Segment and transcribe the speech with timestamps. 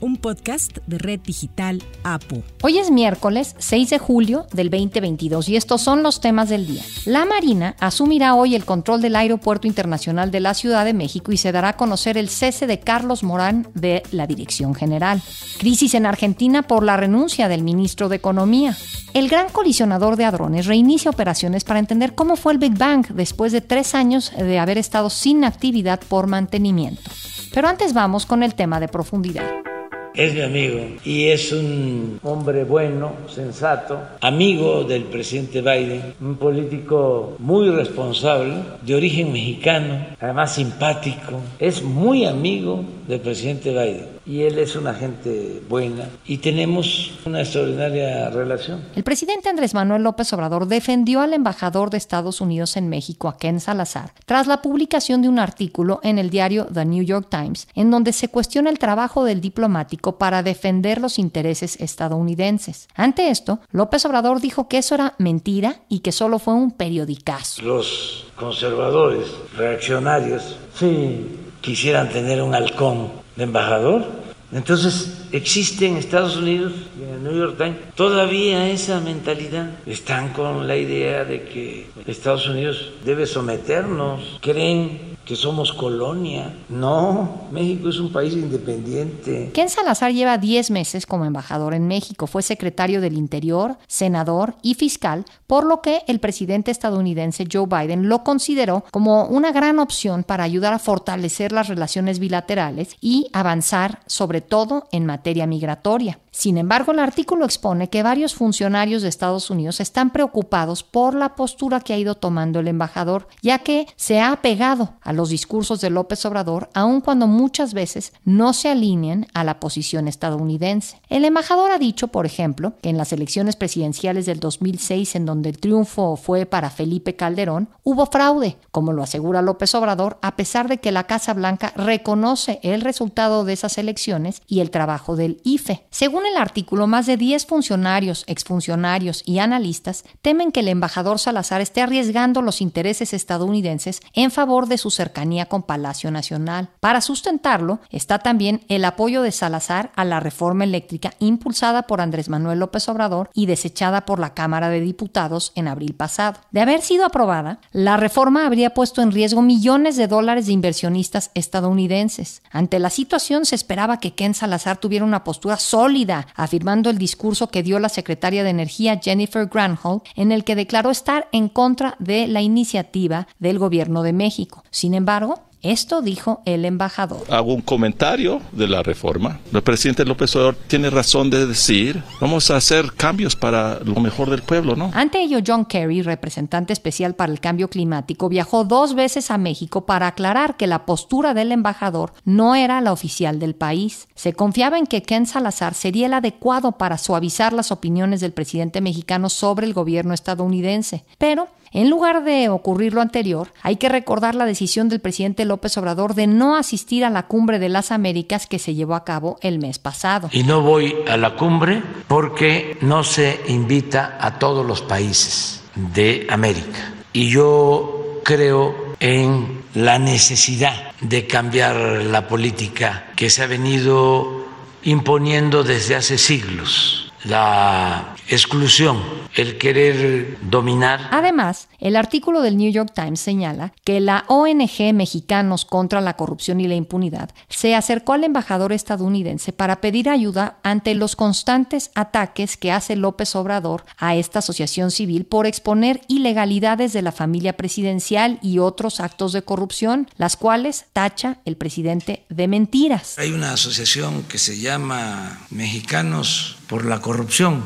[0.00, 2.42] un podcast de Red Digital APU.
[2.62, 6.82] Hoy es miércoles 6 de julio del 2022 y estos son los temas del día.
[7.04, 11.36] La Marina asumirá hoy el control del Aeropuerto Internacional de la Ciudad de México y
[11.36, 15.22] se dará a conocer el cese de Carlos Morán de la Dirección General.
[15.58, 18.76] Crisis en Argentina por la renuncia del ministro de Economía.
[19.12, 23.52] El gran colisionador de hadrones reinicia operaciones para entender cómo fue el Big Bang después
[23.52, 27.10] de tres años de haber estado sin actividad por mantenimiento.
[27.52, 29.69] Pero antes vamos con el tema de profundidad.
[30.14, 37.36] Es mi amigo y es un hombre bueno, sensato, amigo del presidente Biden, un político
[37.38, 44.60] muy responsable, de origen mexicano, además simpático, es muy amigo del presidente Biden y él
[44.60, 48.80] es una gente buena y tenemos una extraordinaria relación.
[48.94, 53.36] El presidente Andrés Manuel López Obrador defendió al embajador de Estados Unidos en México, a
[53.36, 57.66] Ken Salazar, tras la publicación de un artículo en el diario The New York Times,
[57.74, 62.86] en donde se cuestiona el trabajo del diplomático para defender los intereses estadounidenses.
[62.94, 67.62] Ante esto, López Obrador dijo que eso era mentira y que solo fue un periodicazo.
[67.62, 71.26] Los conservadores, reaccionarios, sí
[71.60, 74.04] quisieran tener un halcón de embajador,
[74.52, 79.70] entonces existe en Estados Unidos y en el New York Times todavía esa mentalidad.
[79.86, 86.56] Están con la idea de que Estados Unidos debe someternos, creen que somos colonia.
[86.68, 89.52] No, México es un país independiente.
[89.54, 92.26] Ken Salazar lleva 10 meses como embajador en México.
[92.26, 98.08] Fue secretario del Interior, senador y fiscal, por lo que el presidente estadounidense Joe Biden
[98.08, 104.00] lo consideró como una gran opción para ayudar a fortalecer las relaciones bilaterales y avanzar
[104.06, 106.18] sobre todo en materia migratoria.
[106.30, 111.34] Sin embargo, el artículo expone que varios funcionarios de Estados Unidos están preocupados por la
[111.34, 115.80] postura que ha ido tomando el embajador, ya que se ha apegado a los discursos
[115.80, 121.00] de López Obrador, aun cuando muchas veces no se alinean a la posición estadounidense.
[121.08, 125.50] El embajador ha dicho, por ejemplo, que en las elecciones presidenciales del 2006, en donde
[125.50, 130.68] el triunfo fue para Felipe Calderón, hubo fraude, como lo asegura López Obrador, a pesar
[130.68, 135.40] de que la Casa Blanca reconoce el resultado de esas elecciones y el trabajo del
[135.44, 135.86] IFE.
[135.90, 141.60] Según el artículo, más de 10 funcionarios, exfuncionarios y analistas temen que el embajador Salazar
[141.60, 146.70] esté arriesgando los intereses estadounidenses en favor de su cercanía con Palacio Nacional.
[146.80, 152.28] Para sustentarlo está también el apoyo de Salazar a la reforma eléctrica impulsada por Andrés
[152.28, 156.40] Manuel López Obrador y desechada por la Cámara de Diputados en abril pasado.
[156.50, 161.30] De haber sido aprobada, la reforma habría puesto en riesgo millones de dólares de inversionistas
[161.34, 162.42] estadounidenses.
[162.50, 167.48] Ante la situación se esperaba que Ken Salazar tuviera una postura sólida afirmando el discurso
[167.48, 171.96] que dio la secretaria de Energía Jennifer Granholm, en el que declaró estar en contra
[171.98, 174.64] de la iniciativa del gobierno de México.
[174.70, 177.22] Sin embargo, esto dijo el embajador.
[177.30, 179.40] Hago un comentario de la reforma.
[179.52, 184.30] El presidente López Obrador tiene razón de decir, vamos a hacer cambios para lo mejor
[184.30, 184.90] del pueblo, ¿no?
[184.94, 189.86] Ante ello, John Kerry, representante especial para el cambio climático, viajó dos veces a México
[189.86, 194.08] para aclarar que la postura del embajador no era la oficial del país.
[194.14, 198.80] Se confiaba en que Ken Salazar sería el adecuado para suavizar las opiniones del presidente
[198.80, 204.34] mexicano sobre el gobierno estadounidense, pero en lugar de ocurrir lo anterior, hay que recordar
[204.34, 208.46] la decisión del presidente López Obrador de no asistir a la cumbre de las Américas
[208.46, 210.28] que se llevó a cabo el mes pasado.
[210.32, 216.26] Y no voy a la cumbre porque no se invita a todos los países de
[216.28, 216.92] América.
[217.12, 224.44] Y yo creo en la necesidad de cambiar la política que se ha venido
[224.82, 229.02] imponiendo desde hace siglos la exclusión,
[229.34, 231.08] el querer dominar.
[231.10, 236.60] Además, el artículo del New York Times señala que la ONG Mexicanos contra la Corrupción
[236.60, 242.56] y la Impunidad se acercó al embajador estadounidense para pedir ayuda ante los constantes ataques
[242.56, 248.38] que hace López Obrador a esta asociación civil por exponer ilegalidades de la familia presidencial
[248.42, 253.18] y otros actos de corrupción, las cuales tacha el presidente de mentiras.
[253.18, 257.64] Hay una asociación que se llama Mexicanos por la corrupción.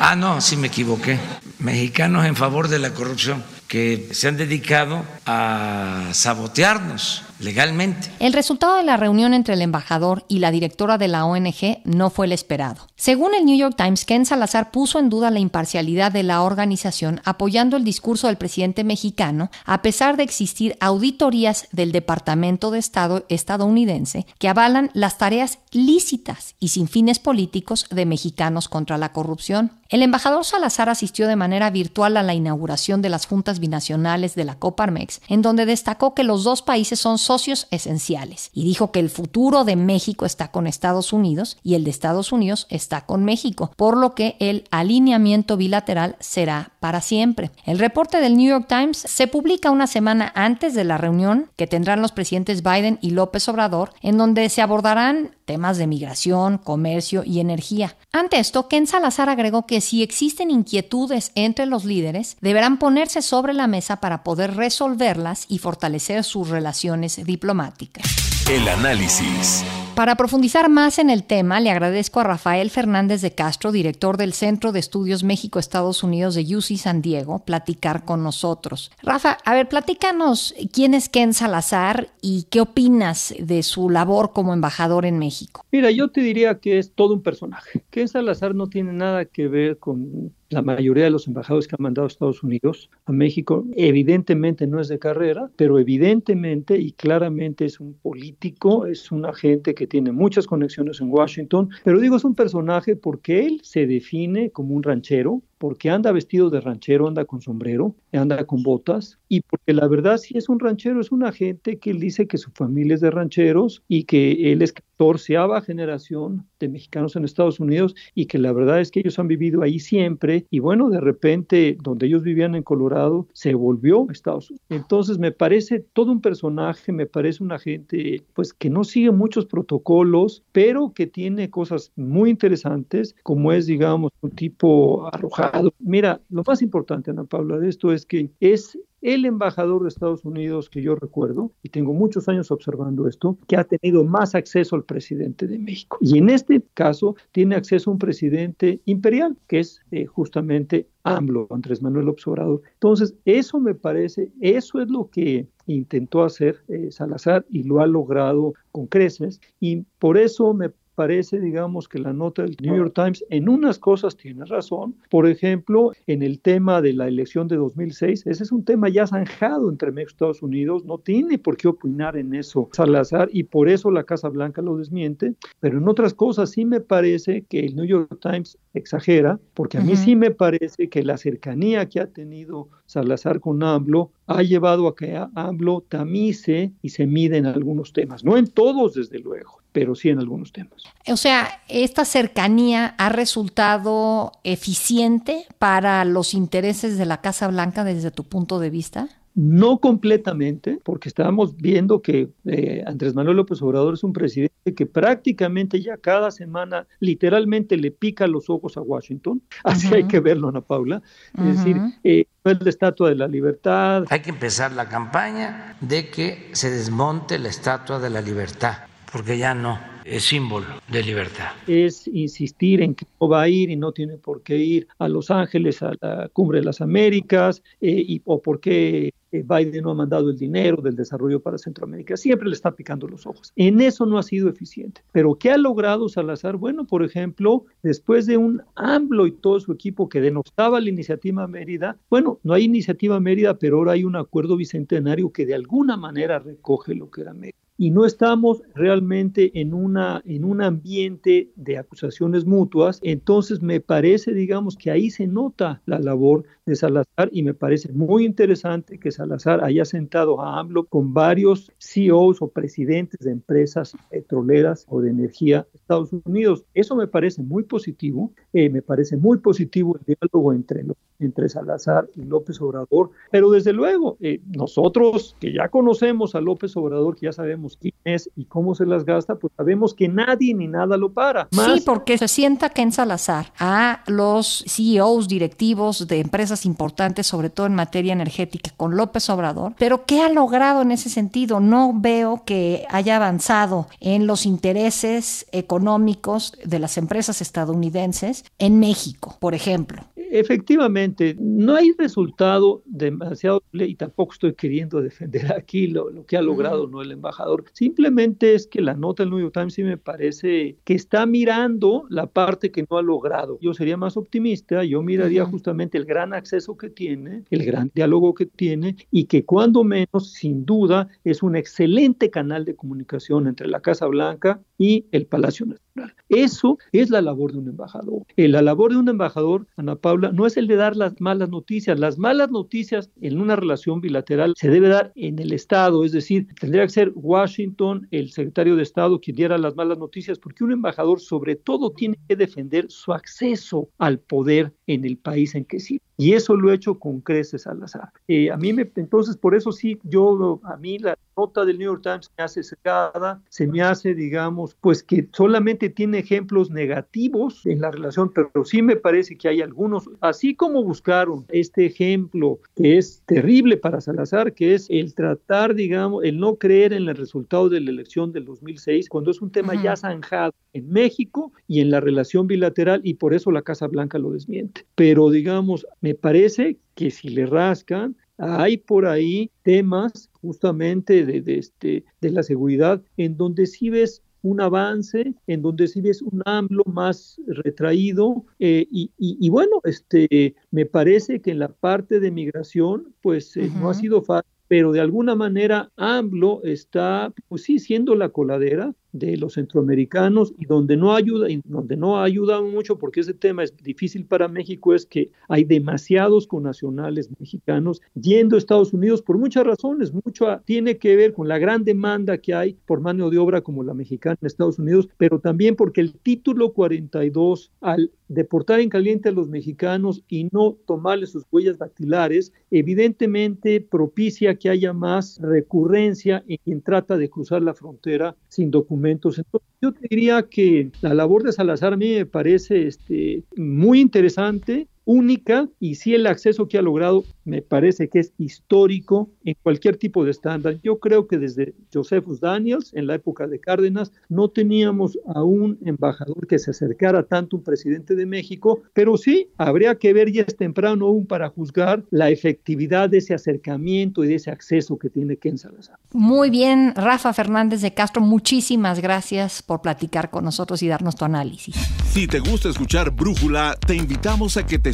[0.00, 1.18] Ah, no, sí me equivoqué.
[1.58, 8.10] Mexicanos en favor de la corrupción, que se han dedicado a sabotearnos legalmente.
[8.20, 12.10] El resultado de la reunión entre el embajador y la directora de la ONG no
[12.10, 12.86] fue el esperado.
[12.96, 17.20] Según el New York Times, Ken Salazar puso en duda la imparcialidad de la organización
[17.24, 23.24] apoyando el discurso del presidente mexicano, a pesar de existir auditorías del Departamento de Estado
[23.28, 29.72] estadounidense que avalan las tareas lícitas y sin fines políticos de mexicanos contra la corrupción.
[29.88, 34.44] El embajador Salazar asistió de manera virtual a la inauguración de las juntas binacionales de
[34.44, 39.00] la Coparmex, en donde destacó que los dos países son socios esenciales y dijo que
[39.00, 43.24] el futuro de México está con Estados Unidos y el de Estados Unidos está con
[43.24, 47.50] México, por lo que el alineamiento bilateral será para siempre.
[47.64, 51.66] El reporte del New York Times se publica una semana antes de la reunión que
[51.66, 57.22] tendrán los presidentes Biden y López Obrador, en donde se abordarán temas de migración, comercio
[57.24, 57.96] y energía.
[58.12, 63.52] Ante esto, Ken Salazar agregó que si existen inquietudes entre los líderes, deberán ponerse sobre
[63.52, 68.04] la mesa para poder resolverlas y fortalecer sus relaciones diplomáticas.
[68.50, 69.64] El análisis.
[69.94, 74.32] Para profundizar más en el tema, le agradezco a Rafael Fernández de Castro, director del
[74.32, 78.90] Centro de Estudios México-Estados Unidos de UC San Diego, platicar con nosotros.
[79.02, 84.52] Rafa, a ver, platícanos quién es Ken Salazar y qué opinas de su labor como
[84.52, 85.64] embajador en México.
[85.70, 87.84] Mira, yo te diría que es todo un personaje.
[87.90, 91.82] Ken Salazar no tiene nada que ver con la mayoría de los embajadores que han
[91.82, 97.80] mandado Estados Unidos a México, evidentemente no es de carrera, pero evidentemente y claramente es
[97.80, 102.34] un político, es un agente que tiene muchas conexiones en Washington, pero digo es un
[102.34, 107.40] personaje porque él se define como un ranchero, porque anda vestido de ranchero, anda con
[107.40, 111.78] sombrero, anda con botas, y porque la verdad si es un ranchero, es una gente
[111.78, 116.46] que él dice que su familia es de rancheros y que él es catorceava generación
[116.60, 119.78] de mexicanos en Estados Unidos y que la verdad es que ellos han vivido ahí
[119.78, 124.64] siempre y bueno, de repente donde ellos vivían en Colorado se volvió Estados Unidos.
[124.70, 129.46] Entonces me parece todo un personaje, me parece una gente pues que no sigue muchos
[129.46, 136.42] protocolos, pero que tiene cosas muy interesantes, como es digamos un tipo arrojado Mira, lo
[136.46, 140.80] más importante, Ana Paula, de esto es que es el embajador de Estados Unidos que
[140.80, 145.46] yo recuerdo, y tengo muchos años observando esto, que ha tenido más acceso al presidente
[145.46, 145.98] de México.
[146.00, 151.46] Y en este caso tiene acceso a un presidente imperial, que es eh, justamente AMLO,
[151.50, 152.62] Andrés Manuel Obrador.
[152.72, 157.86] Entonces, eso me parece, eso es lo que intentó hacer eh, Salazar y lo ha
[157.86, 159.38] logrado con creces.
[159.60, 163.78] Y por eso me parece, digamos, que la nota del New York Times en unas
[163.78, 164.94] cosas tiene razón.
[165.10, 169.06] Por ejemplo, en el tema de la elección de 2006, ese es un tema ya
[169.06, 173.44] zanjado entre México y Estados Unidos, no tiene por qué opinar en eso Salazar y
[173.44, 177.60] por eso la Casa Blanca lo desmiente, pero en otras cosas sí me parece que
[177.60, 182.00] el New York Times exagera, porque a mí sí me parece que la cercanía que
[182.00, 187.46] ha tenido Salazar con AMLO ha llevado a que AMLO tamice y se mide en
[187.46, 190.84] algunos temas, no en todos desde luego, pero sí en algunos temas.
[191.08, 198.12] O sea, ¿esta cercanía ha resultado eficiente para los intereses de la Casa Blanca desde
[198.12, 199.08] tu punto de vista?
[199.34, 204.86] No completamente, porque estábamos viendo que eh, Andrés Manuel López Obrador es un presidente que
[204.86, 209.42] prácticamente ya cada semana literalmente le pica los ojos a Washington.
[209.64, 211.02] Así hay que verlo, Ana Paula.
[211.36, 214.04] Es decir, eh, no es la Estatua de la Libertad.
[214.08, 219.38] Hay que empezar la campaña de que se desmonte la Estatua de la Libertad, porque
[219.38, 221.52] ya no es símbolo de libertad.
[221.68, 225.06] Es insistir en que no va a ir y no tiene por qué ir a
[225.06, 229.84] Los Ángeles, a la Cumbre de las Américas, eh, y, o por qué eh, Biden
[229.84, 232.16] no ha mandado el dinero del desarrollo para Centroamérica.
[232.16, 233.52] Siempre le está picando los ojos.
[233.54, 235.02] En eso no ha sido eficiente.
[235.12, 236.56] Pero ¿qué ha logrado Salazar?
[236.56, 241.46] Bueno, por ejemplo, después de un AMLO y todo su equipo que denostaba la iniciativa
[241.46, 245.96] Mérida, bueno, no hay iniciativa Mérida, pero ahora hay un acuerdo bicentenario que de alguna
[245.96, 251.50] manera recoge lo que era Mérida y no estamos realmente en, una, en un ambiente
[251.56, 257.28] de acusaciones mutuas, entonces me parece, digamos, que ahí se nota la labor de Salazar
[257.32, 262.48] y me parece muy interesante que Salazar haya sentado a AMLO con varios CEOs o
[262.48, 266.64] presidentes de empresas petroleras o de energía de Estados Unidos.
[266.74, 270.84] Eso me parece muy positivo, eh, me parece muy positivo el diálogo entre,
[271.20, 276.76] entre Salazar y López Obrador, pero desde luego, eh, nosotros que ya conocemos a López
[276.76, 280.54] Obrador, que ya sabemos quién es y cómo se las gasta, pues sabemos que nadie
[280.54, 281.48] ni nada lo para.
[281.50, 287.66] sí, porque se sienta Ken Salazar a los CEOs directivos de empresas importantes, sobre todo
[287.66, 289.74] en materia energética, con López Obrador.
[289.78, 291.60] Pero ¿qué ha logrado en ese sentido?
[291.60, 299.36] No veo que haya avanzado en los intereses económicos de las empresas estadounidenses en México,
[299.40, 300.02] por ejemplo
[300.34, 306.42] efectivamente, no hay resultado demasiado, y tampoco estoy queriendo defender aquí lo, lo que ha
[306.42, 307.02] logrado ¿no?
[307.02, 310.94] el embajador, simplemente es que la nota del New York Times sí me parece que
[310.94, 313.58] está mirando la parte que no ha logrado.
[313.60, 318.34] Yo sería más optimista, yo miraría justamente el gran acceso que tiene, el gran diálogo
[318.34, 323.68] que tiene y que cuando menos, sin duda, es un excelente canal de comunicación entre
[323.68, 325.83] la Casa Blanca y el Palacio Nacional.
[326.28, 328.22] Eso es la labor de un embajador.
[328.36, 331.48] Eh, la labor de un embajador, Ana Paula, no es el de dar las malas
[331.50, 331.98] noticias.
[331.98, 336.48] Las malas noticias en una relación bilateral se debe dar en el Estado, es decir,
[336.60, 340.72] tendría que ser Washington, el secretario de Estado, quien diera las malas noticias, porque un
[340.72, 345.80] embajador sobre todo tiene que defender su acceso al poder en el país en que
[345.80, 346.00] sí.
[346.16, 348.10] Y eso lo he hecho con creces Salazar.
[348.28, 351.86] Eh, a mí me, entonces por eso sí, yo, a mí la nota del New
[351.86, 357.66] York Times me hace cerrada, se me hace, digamos, pues que solamente tiene ejemplos negativos
[357.66, 362.60] en la relación, pero sí me parece que hay algunos, así como buscaron este ejemplo
[362.76, 367.16] que es terrible para Salazar, que es el tratar, digamos, el no creer en el
[367.16, 371.80] resultado de la elección del 2006, cuando es un tema ya zanjado en México y
[371.80, 374.86] en la relación bilateral, y por eso la Casa Blanca lo desmiente.
[374.94, 382.04] Pero, digamos, me parece que si le rascan, hay por ahí temas justamente de, este,
[382.20, 386.82] de la seguridad en donde sí ves un avance, en donde sí ves un AMLO
[386.84, 393.56] más retraído eh, y, bueno, este, me parece que en la parte de migración pues
[393.56, 398.30] eh, no ha sido fácil pero de alguna manera AMLO está, pues sí, siendo la
[398.30, 403.20] coladera, de los centroamericanos y donde no ayuda y donde no ha ayudado mucho porque
[403.20, 408.92] ese tema es difícil para México es que hay demasiados connacionales mexicanos yendo a Estados
[408.92, 413.00] Unidos por muchas razones, mucho tiene que ver con la gran demanda que hay por
[413.00, 417.70] mano de obra como la mexicana en Estados Unidos, pero también porque el título 42
[417.80, 424.56] al deportar en caliente a los mexicanos y no tomarles sus huellas dactilares, evidentemente propicia
[424.56, 429.44] que haya más recurrencia en quien trata de cruzar la frontera sin documentos entonces,
[429.80, 435.96] yo te diría que la labor de Salazar me parece este, muy interesante única y
[435.96, 440.30] si el acceso que ha logrado me parece que es histórico en cualquier tipo de
[440.30, 440.78] estándar.
[440.82, 445.78] Yo creo que desde Josephus Daniels, en la época de Cárdenas, no teníamos a un
[445.84, 450.32] embajador que se acercara tanto a un presidente de México, pero sí habría que ver,
[450.32, 454.98] ya es temprano aún para juzgar la efectividad de ese acercamiento y de ese acceso
[454.98, 455.98] que tiene Ken Salazar.
[456.12, 461.24] Muy bien, Rafa Fernández de Castro, muchísimas gracias por platicar con nosotros y darnos tu
[461.24, 461.74] análisis.
[462.06, 464.93] Si te gusta escuchar Brújula, te invitamos a que te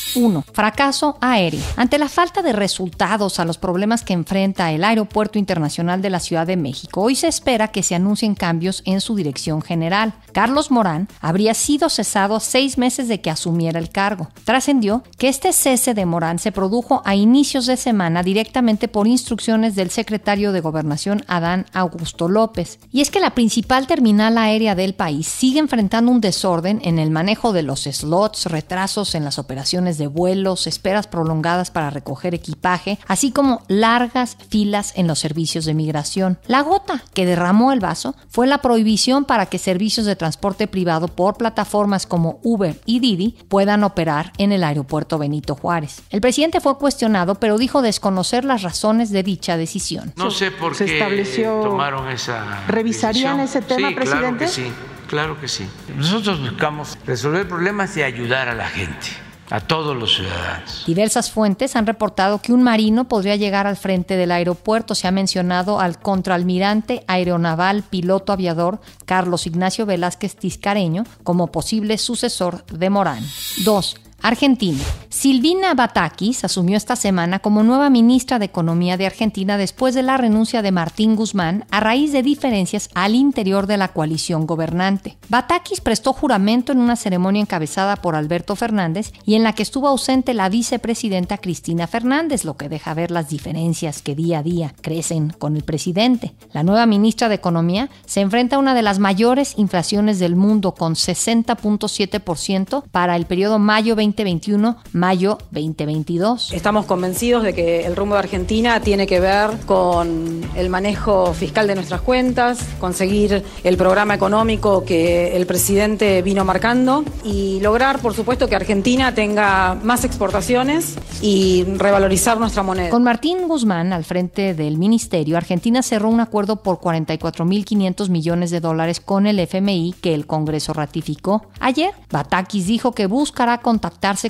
[0.15, 0.45] 1.
[0.53, 1.61] Fracaso aéreo.
[1.75, 6.19] Ante la falta de resultados a los problemas que enfrenta el Aeropuerto Internacional de la
[6.19, 10.13] Ciudad de México, hoy se espera que se anuncien cambios en su dirección general.
[10.31, 14.29] Carlos Morán habría sido cesado seis meses de que asumiera el cargo.
[14.43, 19.75] Trascendió que este cese de Morán se produjo a inicios de semana directamente por instrucciones
[19.75, 22.79] del secretario de Gobernación Adán Augusto López.
[22.91, 27.11] Y es que la principal terminal aérea del país sigue enfrentando un desorden en el
[27.11, 32.99] manejo de los slots, retrasos en las operaciones de vuelos, esperas prolongadas para recoger equipaje,
[33.07, 36.39] así como largas filas en los servicios de migración.
[36.47, 41.07] La gota que derramó el vaso fue la prohibición para que servicios de transporte privado
[41.07, 46.01] por plataformas como Uber y Didi puedan operar en el aeropuerto Benito Juárez.
[46.09, 50.13] El presidente fue cuestionado, pero dijo desconocer las razones de dicha decisión.
[50.15, 51.61] No sé por qué estableció...
[51.61, 52.65] tomaron esa.
[52.67, 54.19] ¿Revisarían ese tema, presidente?
[54.19, 54.71] Claro que sí,
[55.07, 55.67] claro que sí.
[55.95, 59.07] Nosotros buscamos resolver problemas y ayudar a la gente
[59.51, 60.83] a todos los ciudadanos.
[60.87, 64.95] Diversas fuentes han reportado que un marino podría llegar al frente del aeropuerto.
[64.95, 72.65] Se ha mencionado al contraalmirante aeronaval piloto aviador Carlos Ignacio Velázquez Tiscareño como posible sucesor
[72.65, 73.23] de Morán.
[73.65, 73.95] 2.
[74.21, 74.79] Argentina.
[75.09, 80.17] Silvina Batakis asumió esta semana como nueva ministra de Economía de Argentina después de la
[80.17, 85.17] renuncia de Martín Guzmán a raíz de diferencias al interior de la coalición gobernante.
[85.29, 89.87] Batakis prestó juramento en una ceremonia encabezada por Alberto Fernández y en la que estuvo
[89.87, 94.73] ausente la vicepresidenta Cristina Fernández, lo que deja ver las diferencias que día a día
[94.81, 96.33] crecen con el presidente.
[96.53, 100.73] La nueva ministra de Economía se enfrenta a una de las mayores inflaciones del mundo
[100.73, 106.51] con 60.7% para el periodo mayo 20 2021, mayo 2022.
[106.53, 111.67] Estamos convencidos de que el rumbo de Argentina tiene que ver con el manejo fiscal
[111.67, 118.13] de nuestras cuentas, conseguir el programa económico que el presidente vino marcando y lograr, por
[118.13, 122.89] supuesto, que Argentina tenga más exportaciones y revalorizar nuestra moneda.
[122.89, 128.59] Con Martín Guzmán al frente del ministerio, Argentina cerró un acuerdo por 44.500 millones de
[128.59, 131.45] dólares con el FMI que el Congreso ratificó.
[131.59, 133.59] Ayer, Batakis dijo que buscará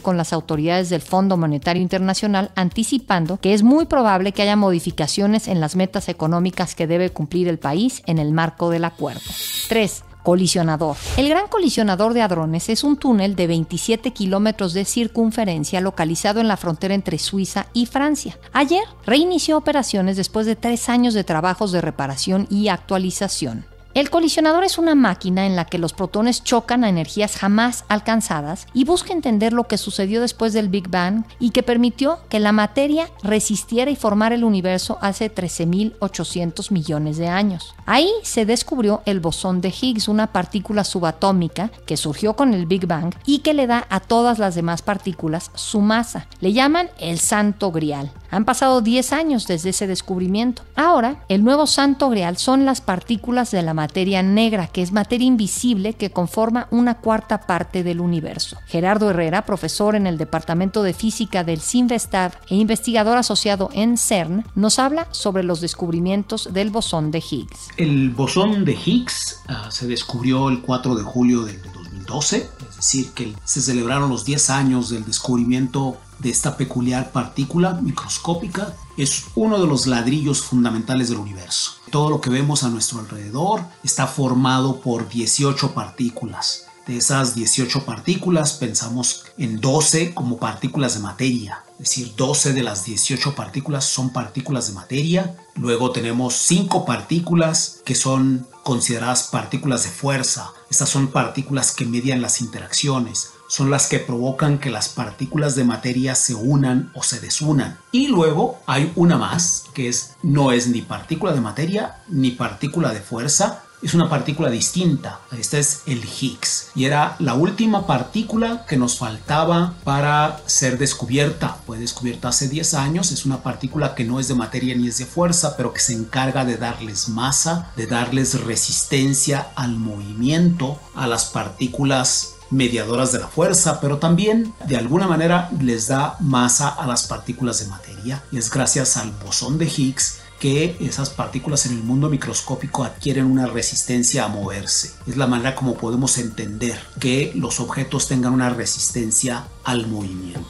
[0.02, 5.48] con las autoridades del Fondo Monetario Internacional anticipando que es muy probable que haya modificaciones
[5.48, 9.22] en las metas económicas que debe cumplir el país en el marco del acuerdo.
[9.70, 10.04] 3.
[10.24, 10.98] Colisionador.
[11.16, 16.50] El Gran Colisionador de Hadrones es un túnel de 27 kilómetros de circunferencia localizado en
[16.50, 18.38] la frontera entre Suiza y Francia.
[18.52, 23.71] Ayer reinició operaciones después de tres años de trabajos de reparación y actualización.
[23.94, 28.68] El colisionador es una máquina en la que los protones chocan a energías jamás alcanzadas
[28.74, 32.54] y busca entender lo que sucedió después del Big Bang y que permitió que la
[32.54, 37.76] materia resistiera y formara el universo hace 13.800 millones de años.
[37.86, 42.88] Ahí se descubrió el bosón de Higgs, una partícula subatómica que surgió con el Big
[42.88, 46.28] Bang y que le da a todas las demás partículas su masa.
[46.40, 48.10] Le llaman el santo grial.
[48.30, 50.64] Han pasado 10 años desde ese descubrimiento.
[50.78, 53.81] Ahora, el nuevo santo grial son las partículas de la materia
[54.24, 58.58] negra, que es materia invisible que conforma una cuarta parte del universo.
[58.68, 64.46] Gerardo Herrera, profesor en el Departamento de Física del CINVESTAD e investigador asociado en CERN,
[64.56, 67.70] nos habla sobre los descubrimientos del bosón de Higgs.
[67.78, 72.38] El bosón de Higgs uh, se descubrió el 4 de julio del 2012,
[72.70, 78.76] es decir, que se celebraron los 10 años del descubrimiento de esta peculiar partícula microscópica
[78.98, 81.74] es uno de los ladrillos fundamentales del universo.
[81.90, 86.66] Todo lo que vemos a nuestro alrededor está formado por 18 partículas.
[86.86, 91.64] De esas 18 partículas pensamos en 12 como partículas de materia.
[91.74, 95.36] Es decir, 12 de las 18 partículas son partículas de materia.
[95.56, 100.52] Luego tenemos 5 partículas que son consideradas partículas de fuerza.
[100.70, 105.66] Estas son partículas que median las interacciones son las que provocan que las partículas de
[105.66, 107.78] materia se unan o se desunan.
[107.92, 112.94] Y luego hay una más, que es no es ni partícula de materia ni partícula
[112.94, 115.20] de fuerza, es una partícula distinta.
[115.38, 116.70] Esta es el Higgs.
[116.76, 121.58] Y era la última partícula que nos faltaba para ser descubierta.
[121.66, 123.12] Fue descubierta hace 10 años.
[123.12, 125.94] Es una partícula que no es de materia ni es de fuerza, pero que se
[125.94, 133.28] encarga de darles masa, de darles resistencia al movimiento a las partículas mediadoras de la
[133.28, 138.24] fuerza, pero también de alguna manera les da masa a las partículas de materia.
[138.32, 143.26] Y es gracias al bosón de Higgs que esas partículas en el mundo microscópico adquieren
[143.26, 144.92] una resistencia a moverse.
[145.06, 150.50] Es la manera como podemos entender que los objetos tengan una resistencia al movimiento.